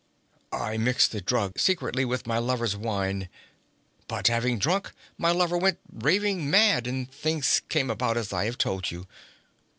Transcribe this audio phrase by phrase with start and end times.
[0.51, 3.29] I mixed the drug secretly with my lover's wine.
[4.07, 8.57] But having drunk, my lover went raving mad and things came about as I have
[8.57, 9.05] told you.